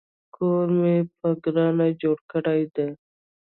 [0.35, 2.89] کور مې په ګرانه جوړ کړی دی